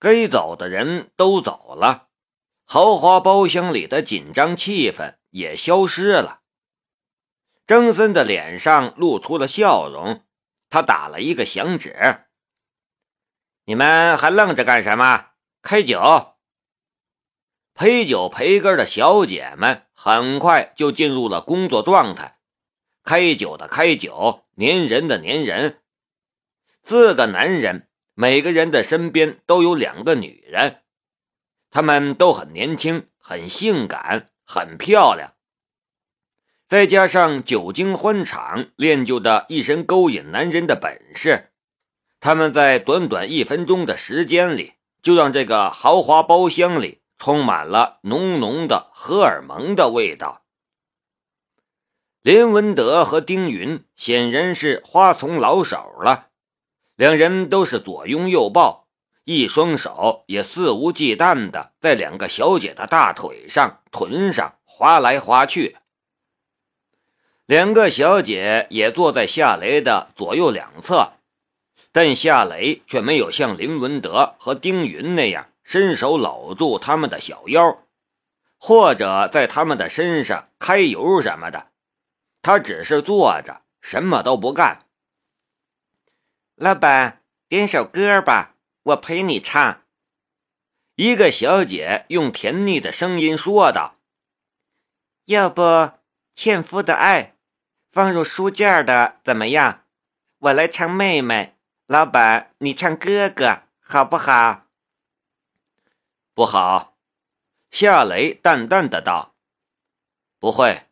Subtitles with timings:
[0.00, 2.08] 该走的人都走了，
[2.64, 6.42] 豪华包厢里的紧张气氛也消失了。
[7.66, 10.24] 张森的脸上露出了笑容，
[10.70, 11.96] 他打了一个响指
[13.66, 15.30] ：“你们还愣着干什么？
[15.62, 16.34] 开酒！”
[17.74, 22.38] 陪酒陪歌的小姐们很快就进入了工作状态，
[23.02, 25.82] 开酒的开酒，粘人的粘人。
[26.84, 27.87] 四个男人。
[28.20, 30.78] 每个人的身边都有两个女人，
[31.70, 35.34] 她们都很年轻、很性感、很漂亮。
[36.66, 41.52] 再加上久经欢场练就的一身勾引男人的本事，
[42.18, 50.42] 他们在短短一分钟的时间里，就让这个豪华包厢里充满了浓浓的荷尔蒙的味道。
[52.22, 56.27] 林文德和丁云显然是花丛老手了。
[56.98, 58.88] 两人都是左拥右抱，
[59.22, 65.76] 一双手也肆无忌惮地在两个小姐的大腿上、臀上划来划去。
[67.46, 71.12] 两个小姐也坐在夏雷的左右两侧，
[71.92, 77.78] 但夏雷却没有像林文德和丁云那样伸手搂住他们的小腰，
[78.58, 81.68] 或者在他们的身上揩油什么的。
[82.42, 84.87] 他只是坐着，什么都不干。
[86.60, 89.84] 老板，点首歌吧，我陪你唱。
[90.96, 94.00] 一个小姐用甜腻的声音说道
[95.26, 95.62] ：“要不
[96.34, 97.22] 《纤夫的爱》
[97.92, 99.84] 放入书架的怎么样？
[100.38, 101.54] 我来唱妹妹，
[101.86, 104.66] 老板你唱哥哥，好不好
[106.34, 106.98] ？”“不好。”
[107.70, 109.36] 夏雷淡淡的道。
[110.40, 110.86] “不会。”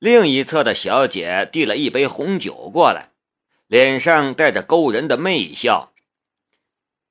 [0.00, 3.09] 另一侧的小姐递了一杯红酒过来。
[3.70, 5.92] 脸上带着勾人的媚笑。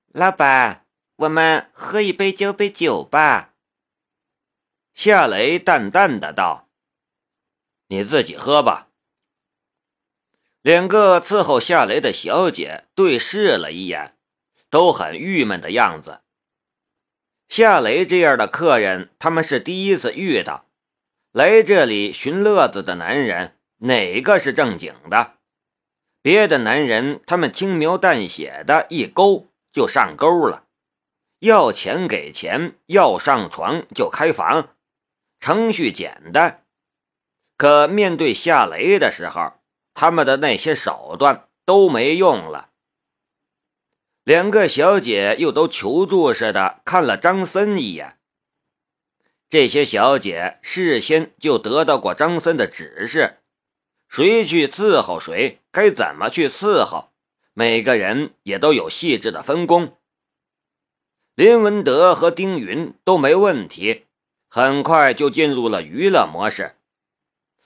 [0.08, 3.54] 老板，我们喝一杯交杯酒吧。
[4.94, 6.68] 夏雷淡淡的道
[7.88, 8.90] ：“你自己喝吧。”
[10.62, 14.18] 两个伺候夏雷的小姐对视了一眼，
[14.70, 16.20] 都很郁闷的样子。
[17.48, 20.66] 夏雷这样的客人，他们是第一次遇到。
[21.32, 25.39] 来这里寻乐子的男人，哪个是正经的？
[26.22, 30.66] 别的男人，他们轻描淡写的一勾就上钩了，
[31.40, 34.76] 要钱给钱，要上床就开房，
[35.40, 36.66] 程序简单。
[37.56, 39.54] 可面对夏雷的时候，
[39.94, 42.70] 他们的那些手段都没用了。
[44.24, 48.18] 两个小姐又都求助似的看了张森一眼。
[49.50, 53.39] 这些小姐事先就得到过张森的指示。
[54.10, 57.12] 谁去伺候谁，该怎么去伺候，
[57.54, 59.96] 每个人也都有细致的分工。
[61.36, 64.08] 林文德和丁云都没问题，
[64.50, 66.76] 很快就进入了娱乐模式。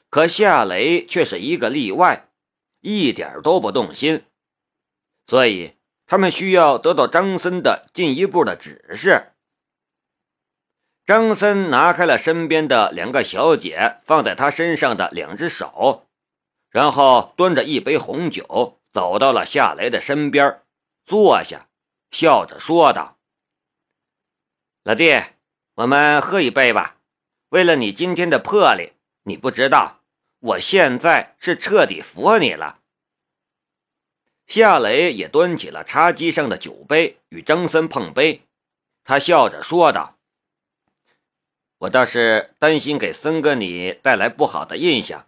[0.10, 2.28] 可夏雷却是一个例外，
[2.82, 4.26] 一点都不动心，
[5.26, 5.76] 所以
[6.06, 9.32] 他们需要得到张森的进一步的指示。
[11.06, 16.06] 张森拿开了身边的两个小姐放在他身上的两只手。
[16.74, 20.64] 然后端着一杯红酒走到了夏雷的身边，
[21.06, 21.70] 坐下，
[22.10, 23.20] 笑着说道
[24.82, 25.22] ：“老弟，
[25.76, 26.98] 我们喝一杯吧。
[27.50, 28.94] 为了你今天的魄力，
[29.26, 30.00] 你不知道，
[30.40, 32.80] 我现在是彻底服你了。”
[34.48, 38.42] 夏雷也端起了茶几上的酒杯，与张森碰杯。
[39.04, 40.18] 他笑着说道
[41.78, 45.28] ：“我倒是担心给森哥你带来不好的印象。”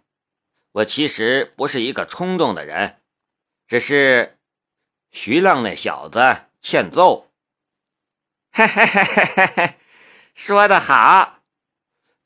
[0.76, 3.00] 我其实不是一个冲动的人，
[3.66, 4.38] 只是
[5.10, 6.20] 徐浪那小子
[6.60, 7.32] 欠揍。
[8.52, 9.74] 嘿嘿嘿嘿嘿嘿，
[10.34, 11.40] 说得好！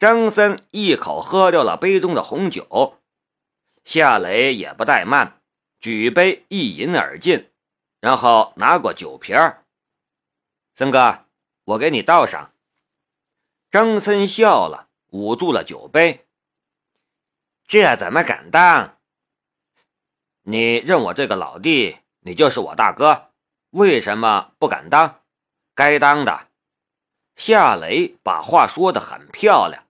[0.01, 2.99] 张森一口喝掉了杯中的红酒，
[3.85, 5.41] 夏雷也不怠慢，
[5.79, 7.53] 举杯一饮而尽，
[8.01, 9.65] 然后拿过酒瓶儿。
[10.75, 11.27] 森哥，
[11.67, 12.53] 我给你倒上。
[13.71, 16.27] 张森笑了，捂住了酒杯。
[17.71, 18.97] 这怎么敢当？
[20.43, 23.31] 你认我这个老弟，你就是我大哥，
[23.71, 25.21] 为什么不敢当？
[25.77, 26.49] 该当的。
[27.37, 29.85] 夏雷把话说的很漂亮。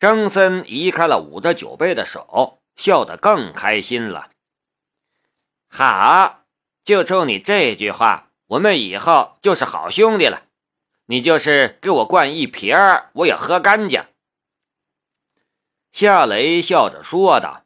[0.00, 4.30] 张森移开了捂着酒杯的手，笑得更开心了。
[5.68, 6.44] 好，
[6.82, 10.44] 就冲你这句话，我们以后就是好兄弟了。
[11.04, 14.02] 你就是给我灌一瓶儿，我也喝干净。
[15.92, 17.64] 夏雷笑着说道：“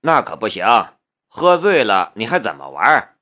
[0.00, 0.64] 那可不行，
[1.28, 3.16] 喝醉了你还怎么玩？”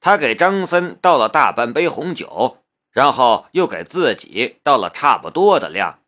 [0.00, 6.02] 他给张森倒了大半杯红酒，然后又给自己倒了差不多的量。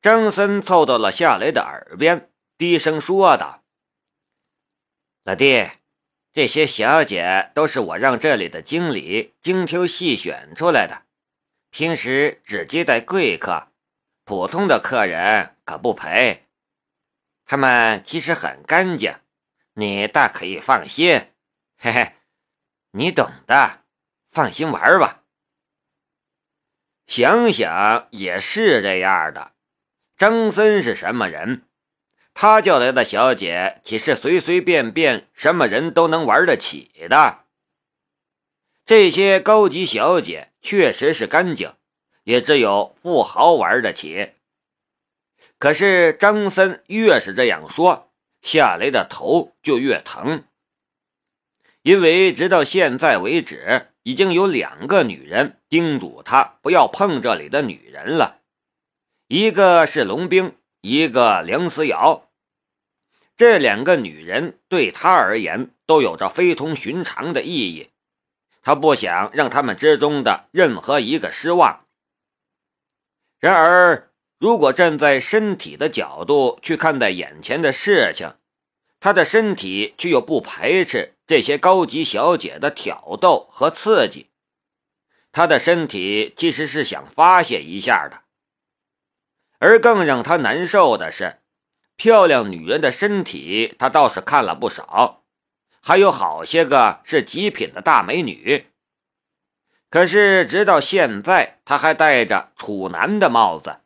[0.00, 3.64] 张森凑到了夏雷的耳边，低声说道
[5.24, 5.70] ：“老弟，
[6.32, 11.02] 这些小姐都是我让这里的经理精挑细选出来的，
[11.70, 13.68] 平时只接待贵客，
[14.24, 16.46] 普通的客人可不陪。
[17.44, 19.14] 他们其实很干净，
[19.74, 21.28] 你大可以放心。”
[21.76, 22.12] 嘿嘿，
[22.92, 23.80] 你懂的，
[24.30, 25.22] 放心玩吧。
[27.06, 29.52] 想想也是这样的。
[30.16, 31.66] 张森是什么人？
[32.32, 37.40] 他叫来的小姐岂是随随便便什么人都能玩得起的？
[38.86, 41.74] 这些高级小姐确实是干净，
[42.24, 44.32] 也只有富豪玩得起。
[45.58, 48.10] 可是张森越是这样说，
[48.40, 50.44] 夏雷的头就越疼。
[51.82, 58.40] 因为直到现在为止，已经有两个女人叮嘱他不要碰这里的女人了，
[59.28, 62.28] 一个是龙兵，一个梁思瑶。
[63.36, 67.90] 这两个女人对他而言都有着非同寻常的意义，
[68.62, 71.84] 他不想让他们之中的任何一个失望。
[73.42, 78.34] 然而，如果站在身体的角度去看待眼前的事情，
[79.00, 84.30] 他的身体却又不排斥这些高级小姐的挑逗和刺激，
[85.32, 88.22] 他的身体其实是想发泄一下的。
[89.58, 91.40] 而更让他难受的是，
[91.96, 95.24] 漂亮女人的身体他倒是看了不少，
[95.80, 98.66] 还有好些个是极品的大美女。
[99.92, 103.80] 可是直到现在，他还戴着处男的帽子，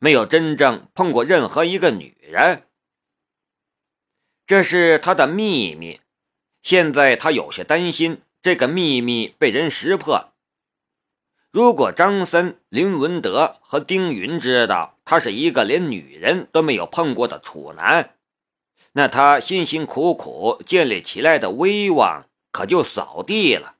[0.00, 2.64] 没有真正碰过任何一个女人。
[4.44, 6.00] 这是他的秘密，
[6.60, 10.32] 现在他有些担心这个秘密被人识破。
[11.52, 18.16] 如果张森、林文德和丁云知道他是一个连女人都没有碰过的处男，
[18.94, 23.73] 那他辛辛苦苦建立起来的威望可就扫地了。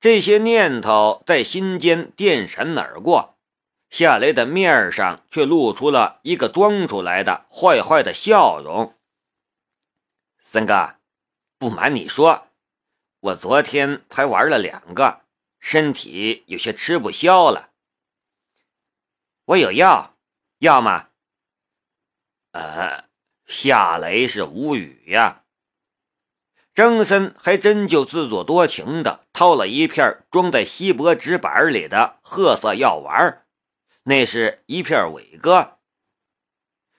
[0.00, 3.34] 这些念头在心间电闪而过。
[3.88, 8.94] 夏雷的面上却露出了一个装出来的坏坏的笑容。
[10.42, 10.96] 森哥，
[11.56, 12.48] 不瞒你说，
[13.20, 15.22] 我昨天才玩了两个，
[15.60, 17.70] 身体有些吃不消了。
[19.44, 20.16] 我有药，
[20.58, 21.10] 要吗？
[22.50, 23.04] 呃，
[23.46, 25.44] 夏雷是无语呀。
[26.76, 33.46] 张森还真就自作多情的掏了一片装在锡箔纸板里的褐色药丸。
[34.02, 35.78] 那是一片伟哥。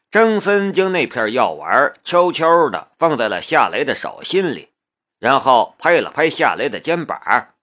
[0.09, 4.73] 张森将那片药丸悄悄地放在了夏雷的手心里，
[5.19, 7.53] 然后拍了拍夏雷的肩膀，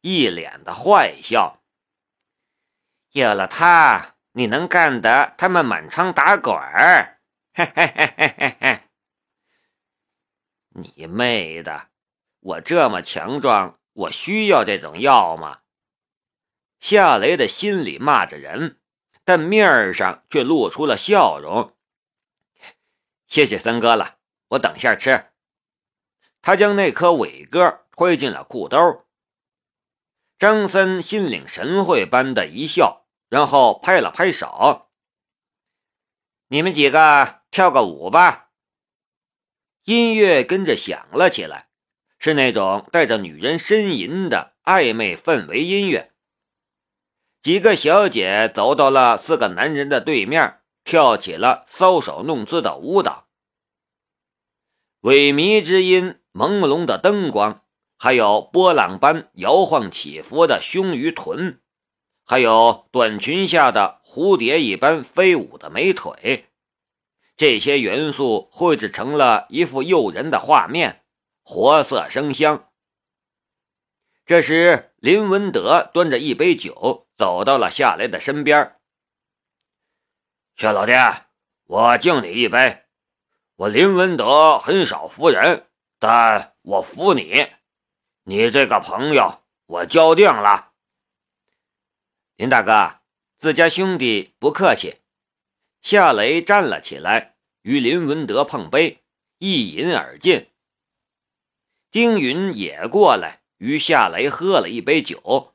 [0.00, 1.60] 一脸的坏笑。
[3.12, 7.18] 有了它，你能干得他们满仓打滚儿！
[7.52, 8.80] 嘿嘿嘿嘿嘿嘿！
[10.82, 11.88] 你妹的！
[12.40, 15.60] 我这么强壮，我需要这种药吗？
[16.80, 18.76] 夏雷的心里骂着人。
[19.24, 21.76] 但面上却露出了笑容。
[23.26, 24.16] 谢谢三哥了，
[24.48, 25.26] 我等下吃。
[26.40, 29.06] 他将那颗伟哥推进了裤兜。
[30.38, 34.88] 张森心领神会般的一笑，然后拍了拍手
[36.48, 38.47] ：“你们几个跳个舞吧。”
[39.88, 41.68] 音乐跟着响了起来，
[42.18, 46.12] 是那种带着女人呻吟的暧昧氛围音乐。
[47.40, 53.28] 几个小姐走到了四个男人的对面，跳起了搔首弄姿的舞蹈。
[55.00, 57.62] 萎靡之音、朦胧的灯光，
[57.96, 61.62] 还有波浪般摇晃起伏的胸与臀，
[62.26, 66.44] 还有短裙下的蝴蝶一般飞舞的美腿，
[67.38, 71.04] 这些元素绘制成了一幅诱人的画面，
[71.44, 72.68] 活色生香。
[74.26, 78.80] 这时，林文德端着一杯酒走到了夏雷的身边。
[80.56, 80.92] 夏老弟，
[81.66, 82.86] 我敬你一杯。
[83.54, 85.68] 我林文德很少服人，
[86.00, 87.52] 但我服你。
[88.24, 90.72] 你这个朋友，我交定了。
[92.34, 92.98] 林大哥，
[93.38, 94.96] 自家兄弟不客气。
[95.80, 99.02] 夏雷站了起来，与林文德碰杯，
[99.38, 100.48] 一饮而尽。
[101.90, 103.38] 丁云也过来。
[103.58, 105.52] 与夏雷喝了一杯酒，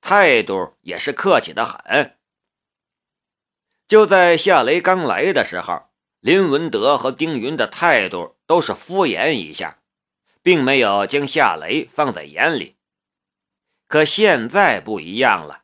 [0.00, 2.16] 态度也是客气的很。
[3.86, 9.82] 就在夏雷刚来的时候，林文德和丁云的态度都是敷衍一下，
[10.42, 12.76] 并没有将夏雷放在眼里。
[13.86, 15.61] 可现在不一样了，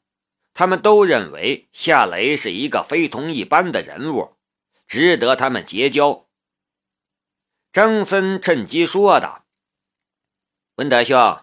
[0.58, 4.36] 他们都认为夏雷是一个非同一般的人物，
[4.88, 6.26] 值得他们结交。
[7.72, 9.44] 张森趁机说道
[10.74, 11.38] ：“文德兄，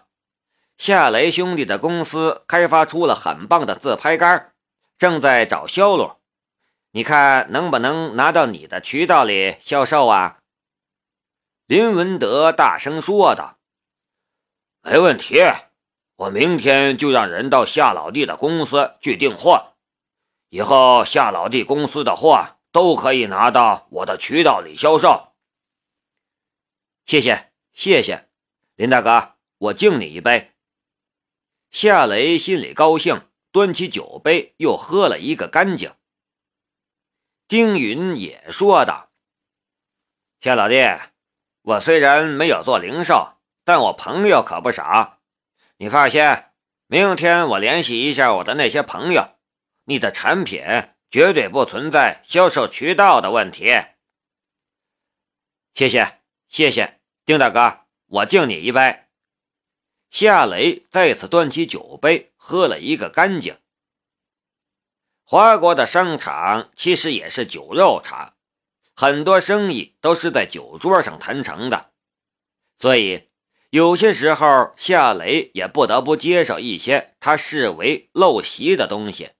[0.76, 4.52] 夏雷兄弟的公司开发出了很棒的自拍杆，
[4.98, 6.16] 正在找销路，
[6.90, 10.40] 你看能不能拿到你的渠道里销售啊？”
[11.64, 13.58] 林文德大声说道
[14.84, 15.40] ：“没问题，
[16.16, 19.74] 我明天就让人到夏老弟的公司去订货，
[20.48, 25.34] 以后夏老弟公司的货都可以拿到我的渠道里销售。”
[27.06, 28.28] 谢谢，谢谢，
[28.74, 30.52] 林大哥，我敬你一杯。
[31.70, 35.94] 夏雷心里高兴，端起酒杯又喝了一个干净。
[37.46, 39.10] 丁云也说道
[40.40, 40.76] ：“夏老弟。”
[41.62, 45.15] 我虽然没有做零售，但我朋友可不少。
[45.78, 46.22] 你放心，
[46.86, 49.36] 明天我联系一下我的那些朋友，
[49.84, 50.64] 你的产品
[51.10, 53.66] 绝对不存在销售渠道的问题。
[55.74, 59.04] 谢谢，谢谢，丁大哥，我敬你一杯。
[60.08, 63.58] 夏雷再次端起酒杯，喝了一个干净。
[65.24, 68.34] 华国的商场其实也是酒肉场。
[68.94, 71.90] 很多生意都是在酒桌上谈成的，
[72.78, 73.28] 所以
[73.70, 79.30] 有些时候夏雷也不得不接受一些他视为陋习的东西。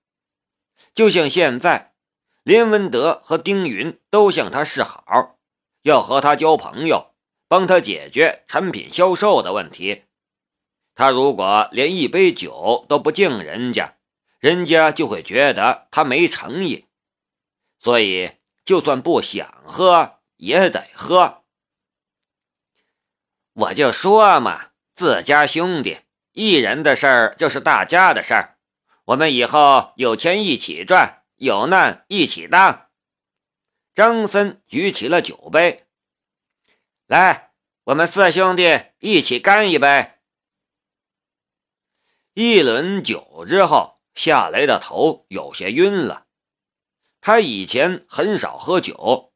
[0.93, 1.93] 就像现在，
[2.43, 5.37] 林文德和丁云都向他示好，
[5.83, 7.13] 要和他交朋友，
[7.47, 10.03] 帮他解决产品销售的问题。
[10.95, 13.95] 他如果连一杯酒都不敬人家，
[14.39, 16.85] 人家就会觉得他没诚意。
[17.79, 18.31] 所以。
[18.67, 21.45] 就算不想喝也得喝，
[23.57, 26.01] 我就说嘛，自家兄弟
[26.33, 28.59] 一人的事儿就是大家的事儿，
[29.05, 32.91] 我们以后有钱一起赚，有难一起当。
[33.95, 35.87] 张森举起了酒杯，
[37.07, 37.49] 来，
[37.85, 40.11] 我们四兄弟一起干一杯。
[42.35, 46.27] 一轮酒之后，夏雷的头有些晕了。
[47.21, 49.33] 他以前很少喝酒，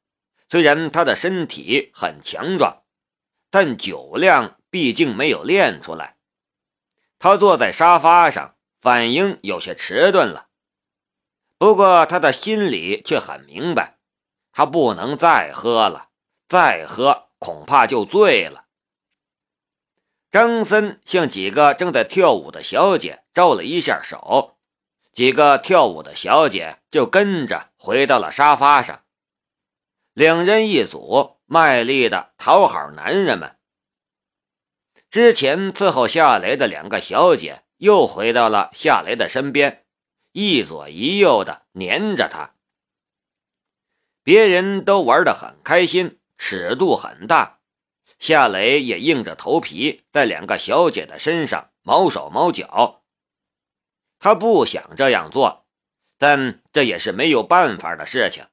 [0.47, 2.80] 虽然他的身体很强壮，
[3.51, 6.15] 但酒量毕竟没有练出来。
[7.19, 10.47] 他坐在沙发上，反应有些迟钝了。
[11.59, 13.99] 不过他的心里却很明白，
[14.51, 16.07] 他不能再喝了，
[16.47, 18.65] 再喝恐怕就醉了。
[20.31, 24.57] 张森向几个正在跳舞的小姐招了一下手。
[25.13, 29.03] 几个跳舞的小姐就跟着回到了沙发上，
[30.13, 33.57] 两人一组，卖力的讨好男人们。
[35.09, 39.85] 之前伺候夏雷的两个小姐又回到了夏雷的身边，
[40.31, 42.55] 一左一右的黏着他。
[44.23, 47.59] 别人都玩得很开心，尺度很大，
[48.17, 53.03] 夏雷也硬着头皮在两个小姐的身上毛手毛脚。
[54.19, 55.65] 他不想这样做，
[56.17, 58.47] 但这也是没有办法的事情，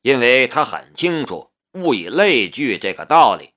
[0.00, 3.52] 因为他很清楚“物以类聚”这个道理。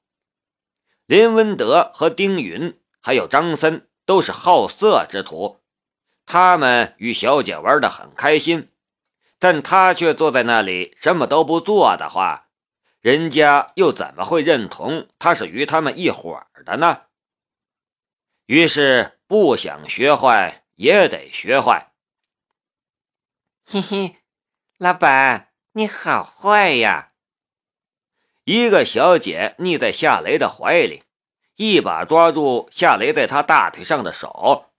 [1.05, 5.61] 林文德和丁云还有张森都是好色之徒，
[6.25, 8.71] 他们与小姐玩得很开心，
[9.39, 12.49] 但他却坐在那里什么都不做的话，
[12.99, 17.03] 人家又怎么会认同他是与他们一伙的呢？
[18.45, 20.63] 于是不想学坏。
[20.77, 21.91] 也得学坏。
[23.65, 24.17] 嘿嘿，
[24.77, 27.13] 老板你好坏呀！
[28.47, 31.03] 一个小姐腻在夏雷的怀里，
[31.57, 34.71] 一把抓住夏雷在她大腿上的手，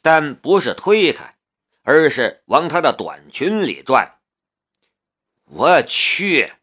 [0.00, 1.36] 但不是推开，
[1.82, 4.20] 而是往他的短裙里拽。
[5.44, 6.54] 我去！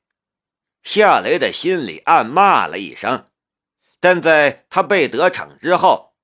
[0.82, 3.30] 夏雷的心里暗骂了一声，
[4.00, 6.16] 但在他被得逞之后，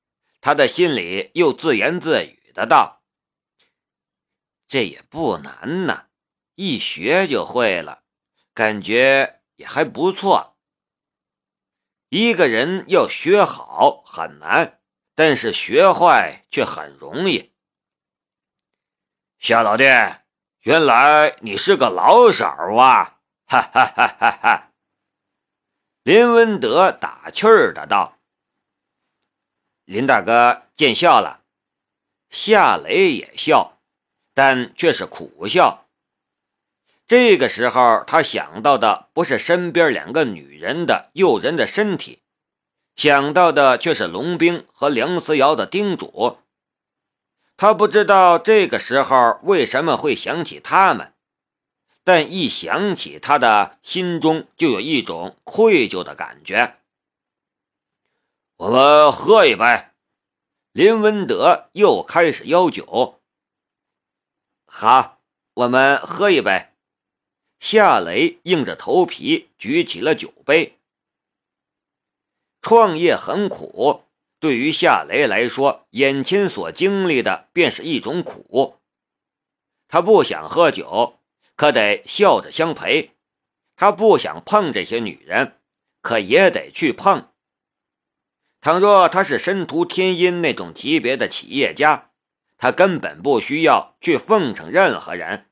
[0.42, 2.52] 他的心里又自言自语。
[2.56, 3.04] 的道，
[4.68, 6.06] 这也不难呐，
[6.56, 8.02] 一学就会了，
[8.56, 10.58] 感觉也还不错。
[12.10, 14.80] 一个人要学好很难，
[15.14, 17.54] 但是学坏却很容易。
[19.40, 19.84] 夏老弟，
[20.62, 23.20] 原来你是个老手啊！
[23.46, 24.72] 哈哈哈哈哈！
[26.04, 28.18] 林文德打趣儿的道
[29.86, 31.44] ：“林大哥见笑了。”
[32.30, 33.80] 夏雷也笑，
[34.34, 35.87] 但却是苦笑。
[37.08, 42.22] 这个时候，他想到的不是身边两个女人的诱人的身体，
[42.98, 46.40] 想到的却是龙兵和梁思瑶的叮嘱。
[47.56, 51.14] 他不知道这个时候为什么会想起他们，
[52.04, 56.76] 但一想起他的心中就有一种愧疚的感觉。
[58.58, 59.86] 我们喝一杯。
[60.74, 63.22] 林文德又开始邀酒。
[64.66, 65.22] 好，
[65.54, 66.74] 我们喝一杯。
[67.60, 70.78] 夏雷硬着头皮举起了酒杯。
[72.62, 74.04] 创业很苦，
[74.40, 78.78] 对于夏雷来说，眼前所经历的便是一种苦。
[79.88, 81.20] 他不想喝酒，
[81.56, 83.12] 可得笑着相陪；
[83.76, 85.60] 他不想碰这些女人，
[86.02, 87.32] 可也得去碰。
[88.60, 92.12] 倘若他是申屠天音那种级别的企业家，
[92.58, 95.47] 他根本不需要去奉承任何人，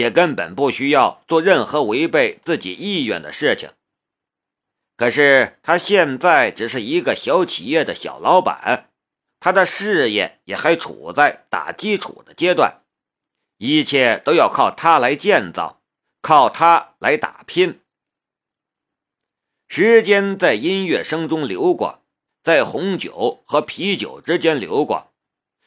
[0.00, 3.70] 也根本不需要做任何违背自己意愿的事情。
[4.96, 8.88] 可是他现在只是一个小企业的小老板，
[9.38, 12.82] 他的事业也还处在打基础的阶段，
[13.58, 15.82] 一切都要靠他来建造，
[16.22, 17.80] 靠他来打拼。
[19.68, 22.02] 时间在音乐声中流过，
[22.42, 25.12] 在红酒和啤酒之间流过，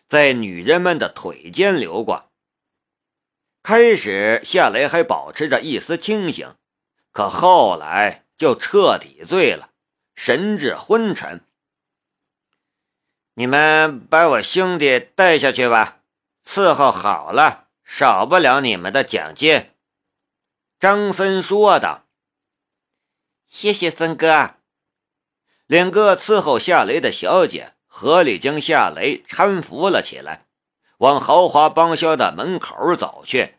[0.07, 2.31] 在女人们的腿间流过。
[3.63, 6.53] 开始，夏雷还保持着一丝清醒，
[7.11, 8.19] 可后来……
[8.35, 9.69] 就彻底醉了，
[10.15, 11.45] 神志昏沉。
[13.35, 16.01] 你们把我兄弟带下去吧，
[16.43, 19.69] 伺候好了，少不了你们的奖金。”
[20.77, 22.05] 张森说道。
[23.47, 24.55] “谢谢森哥。”
[25.67, 30.47] 两个伺候夏雷的小姐合力将夏雷搀扶了起来，
[31.03, 33.55] 往豪华帮销的门口走去。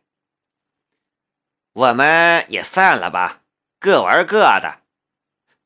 [1.74, 3.42] 我们也散了吧。
[3.78, 4.80] 各玩各的，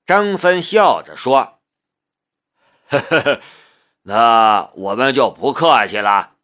[0.04, 1.60] 张三笑着说
[2.90, 3.40] ：“呵呵，
[4.02, 6.34] 那我们就不客气了。”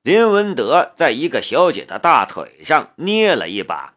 [0.00, 3.96] 林文德在一个小姐的大腿上捏了一把。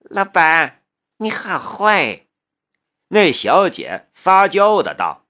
[0.00, 0.82] 老板，
[1.16, 2.26] 你好坏！
[3.08, 5.24] 那小姐撒娇的道。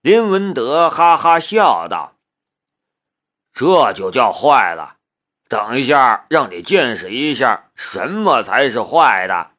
[0.00, 2.13] 林文德哈哈笑道
[3.54, 4.98] ：“这就叫坏了。”
[5.48, 9.52] 等一下，让你见识一下什么才是坏的。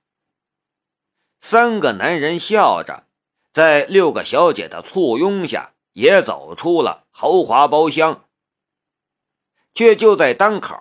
[1.39, 3.05] 三个男人笑着，
[3.53, 8.25] 在六个小姐的簇拥下，也走出了豪华包厢。
[9.73, 10.75] 却就在当口，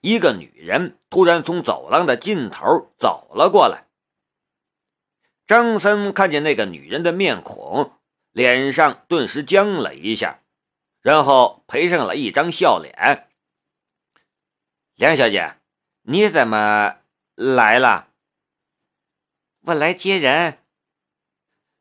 [0.00, 3.86] 一个女人突然从走廊的尽头走了过来。
[5.46, 7.92] 张三看见那个女人的面孔，
[8.32, 10.40] 脸上顿时僵了一下，
[11.02, 13.28] 然后赔上了一张笑脸。
[14.94, 15.56] 梁小姐，
[16.02, 16.96] 你怎么
[17.34, 18.08] 来了？
[19.62, 20.58] 我来接人。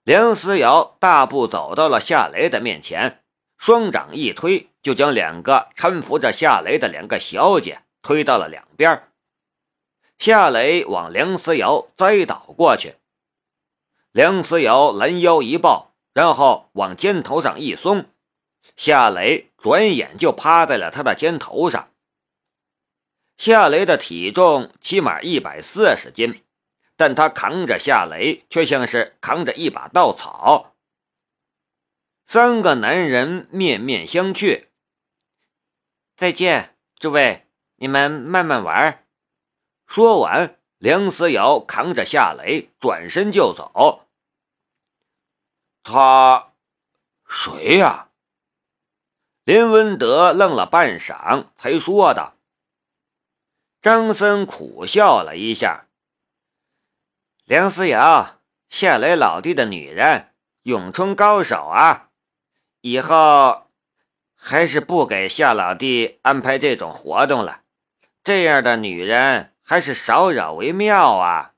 [0.03, 3.23] 梁思瑶大步走到了夏雷的面前，
[3.58, 9.03] 双掌一推，就将两个搀扶着夏雷的两个小姐推到了两边。
[10.17, 12.95] 夏雷往梁思瑶栽倒过去，
[14.12, 18.05] 梁思瑶拦腰一抱，然后往肩头上一松，
[18.75, 21.91] 夏雷转眼就趴在了他的肩头上。
[23.38, 26.43] 夏雷的体重起码一百四十斤，
[26.97, 30.75] 但他扛着夏雷却像是扛着一把稻草。
[32.25, 34.67] 三个男人面面相觑。
[36.15, 39.05] 再见，诸位，你们慢慢玩。
[39.88, 44.05] 说完，梁思瑶扛着夏雷转身就走。
[45.82, 46.53] 他，
[47.25, 48.08] 谁呀？
[49.49, 52.35] 林文德愣了半晌，才说道。
[53.81, 55.88] 张森苦笑了一下。
[57.45, 62.12] 梁思瑶，夏雷老弟的女人，咏春高手啊！
[62.81, 63.71] 以后
[64.35, 67.63] 还是不给夏老弟安排这种活动了。
[68.23, 71.55] 这样的女人还是少惹为妙啊！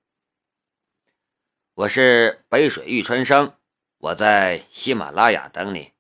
[1.74, 3.54] 我是北水玉春生，
[3.98, 5.92] 我在喜马拉雅等你。